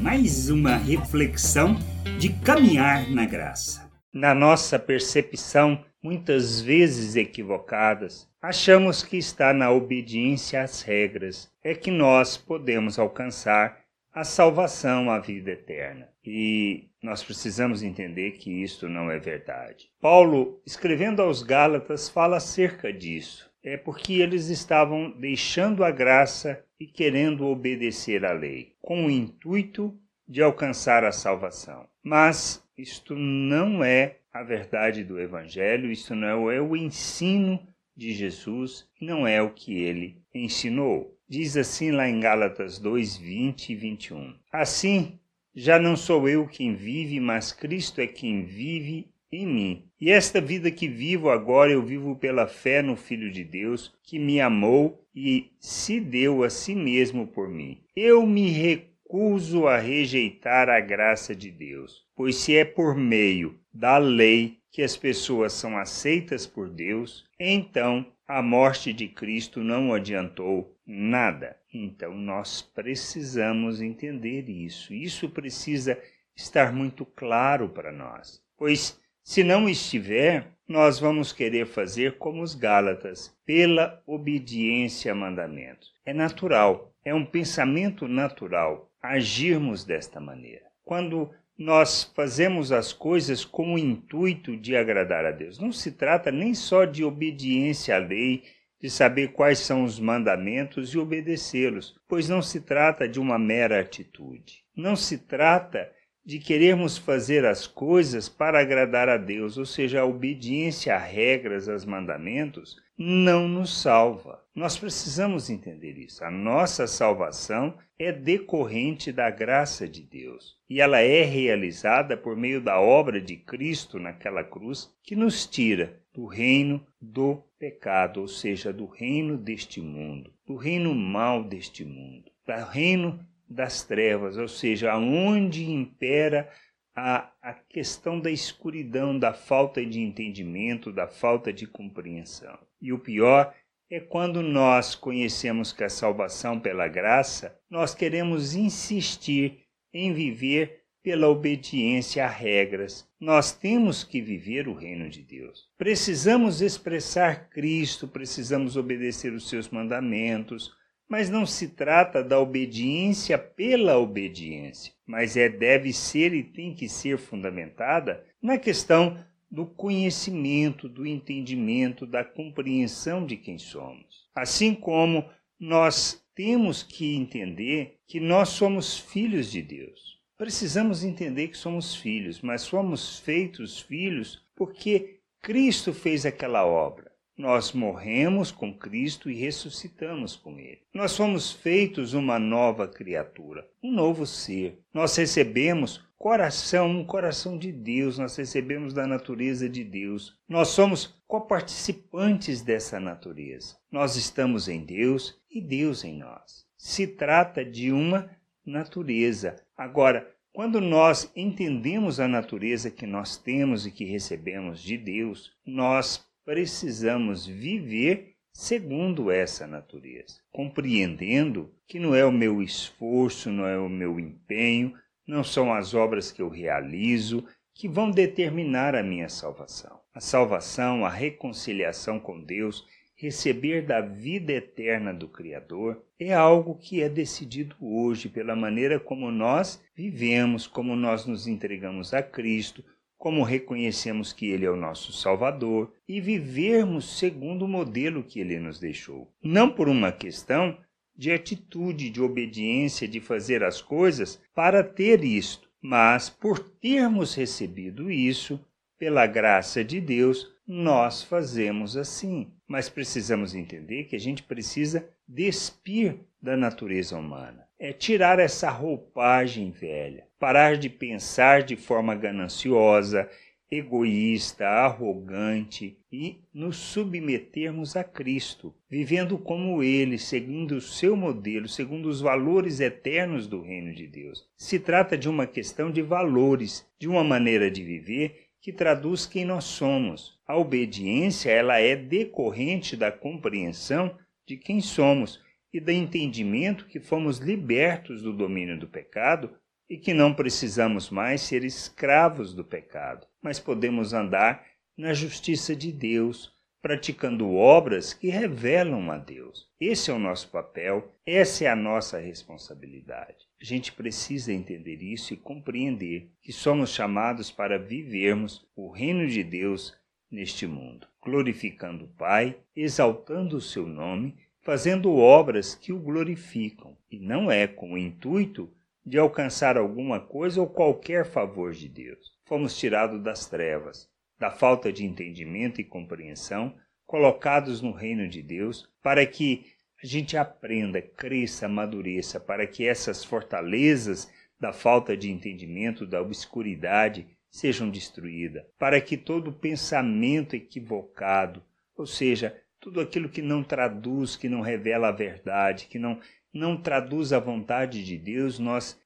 [0.00, 1.76] mais uma reflexão
[2.18, 3.90] de caminhar na graça.
[4.12, 11.90] Na nossa percepção, muitas vezes equivocadas, achamos que está na obediência às regras é que
[11.90, 13.80] nós podemos alcançar
[14.12, 16.08] a salvação, a vida eterna.
[16.24, 19.90] E nós precisamos entender que isto não é verdade.
[20.00, 23.51] Paulo, escrevendo aos Gálatas, fala acerca disso.
[23.62, 29.96] É porque eles estavam deixando a graça e querendo obedecer à lei, com o intuito
[30.26, 31.86] de alcançar a salvação.
[32.02, 37.60] Mas isto não é a verdade do Evangelho, isto não é o ensino
[37.96, 41.16] de Jesus, não é o que ele ensinou.
[41.28, 44.34] Diz assim lá em Gálatas 2, 20 e 21.
[44.50, 45.18] Assim,
[45.54, 49.88] já não sou eu quem vive, mas Cristo é quem vive em mim.
[49.98, 54.18] E esta vida que vivo agora eu vivo pela fé no Filho de Deus, que
[54.18, 57.80] me amou e se deu a si mesmo por mim.
[57.96, 63.96] Eu me recuso a rejeitar a graça de Deus, pois se é por meio da
[63.96, 70.74] lei que as pessoas são aceitas por Deus, então a morte de Cristo não adiantou
[70.86, 71.56] nada.
[71.72, 74.94] Então nós precisamos entender isso.
[74.94, 75.98] Isso precisa
[76.34, 78.42] estar muito claro para nós.
[78.56, 85.92] Pois se não estiver, nós vamos querer fazer como os Gálatas, pela obediência a mandamentos.
[86.04, 90.64] É natural, é um pensamento natural agirmos desta maneira.
[90.84, 95.58] Quando nós fazemos as coisas com o intuito de agradar a Deus.
[95.58, 98.42] Não se trata nem só de obediência à lei,
[98.80, 103.80] de saber quais são os mandamentos e obedecê-los, pois não se trata de uma mera
[103.80, 104.64] atitude.
[104.74, 105.88] Não se trata
[106.24, 111.68] de querermos fazer as coisas para agradar a Deus, ou seja, a obediência a regras,
[111.68, 114.40] aos mandamentos, não nos salva.
[114.54, 116.24] Nós precisamos entender isso.
[116.24, 122.60] A nossa salvação é decorrente da graça de Deus e ela é realizada por meio
[122.60, 128.72] da obra de Cristo naquela cruz que nos tira do reino do pecado, ou seja,
[128.72, 133.18] do reino deste mundo, do reino mal deste mundo, do reino
[133.52, 136.48] das trevas, ou seja, aonde impera
[136.94, 142.58] a, a questão da escuridão, da falta de entendimento, da falta de compreensão.
[142.80, 143.54] E o pior
[143.90, 151.28] é quando nós conhecemos que a salvação pela graça, nós queremos insistir em viver pela
[151.28, 153.08] obediência a regras.
[153.20, 155.68] Nós temos que viver o reino de Deus.
[155.76, 160.72] Precisamos expressar Cristo, precisamos obedecer os seus mandamentos,
[161.12, 166.88] mas não se trata da obediência pela obediência, mas é deve ser e tem que
[166.88, 174.26] ser fundamentada na questão do conhecimento, do entendimento, da compreensão de quem somos.
[174.34, 175.28] Assim como
[175.60, 180.18] nós temos que entender que nós somos filhos de Deus.
[180.38, 187.11] Precisamos entender que somos filhos, mas somos feitos filhos porque Cristo fez aquela obra.
[187.42, 190.78] Nós morremos com Cristo e ressuscitamos com Ele.
[190.94, 194.78] Nós fomos feitos uma nova criatura, um novo ser.
[194.94, 200.38] Nós recebemos coração, um coração de Deus, nós recebemos da natureza de Deus.
[200.48, 203.76] Nós somos coparticipantes dessa natureza.
[203.90, 206.64] Nós estamos em Deus e Deus em nós.
[206.78, 208.30] Se trata de uma
[208.64, 209.56] natureza.
[209.76, 216.24] Agora, quando nós entendemos a natureza que nós temos e que recebemos de Deus, nós
[216.44, 223.88] precisamos viver segundo essa natureza, compreendendo que não é o meu esforço, não é o
[223.88, 224.94] meu empenho,
[225.26, 230.00] não são as obras que eu realizo que vão determinar a minha salvação.
[230.14, 232.86] A salvação, a reconciliação com Deus,
[233.16, 239.30] receber da vida eterna do Criador é algo que é decidido hoje pela maneira como
[239.30, 242.84] nós vivemos, como nós nos entregamos a Cristo,
[243.22, 248.58] como reconhecemos que Ele é o nosso Salvador e vivermos segundo o modelo que Ele
[248.58, 249.32] nos deixou.
[249.40, 250.76] Não por uma questão
[251.16, 258.10] de atitude, de obediência, de fazer as coisas para ter isto, mas por termos recebido
[258.10, 258.58] isso,
[258.98, 262.50] pela graça de Deus, nós fazemos assim.
[262.66, 267.68] Mas precisamos entender que a gente precisa despir da natureza humana.
[267.84, 273.28] É tirar essa roupagem velha, parar de pensar de forma gananciosa,
[273.68, 282.08] egoísta, arrogante e nos submetermos a Cristo, vivendo como Ele, seguindo o seu modelo, segundo
[282.08, 284.48] os valores eternos do reino de Deus.
[284.56, 289.44] Se trata de uma questão de valores, de uma maneira de viver que traduz quem
[289.44, 290.38] nós somos.
[290.46, 295.40] A obediência ela é decorrente da compreensão de quem somos
[295.72, 299.50] e do entendimento que fomos libertos do domínio do pecado
[299.88, 304.64] e que não precisamos mais ser escravos do pecado, mas podemos andar
[304.96, 309.68] na justiça de Deus, praticando obras que revelam a Deus.
[309.80, 313.46] Esse é o nosso papel, essa é a nossa responsabilidade.
[313.60, 319.44] A gente precisa entender isso e compreender que somos chamados para vivermos o reino de
[319.44, 319.96] Deus
[320.30, 327.18] neste mundo, glorificando o Pai, exaltando o seu nome, fazendo obras que o glorificam, e
[327.18, 328.72] não é com o intuito
[329.04, 332.32] de alcançar alguma coisa ou qualquer favor de Deus.
[332.44, 336.74] Fomos tirados das trevas, da falta de entendimento e compreensão,
[337.04, 339.66] colocados no reino de Deus, para que
[340.02, 347.26] a gente aprenda, cresça, amadureça, para que essas fortalezas da falta de entendimento, da obscuridade,
[347.50, 351.62] sejam destruídas, para que todo pensamento equivocado,
[351.96, 356.18] ou seja, tudo aquilo que não traduz, que não revela a verdade, que não,
[356.52, 359.00] não traduz a vontade de Deus, nós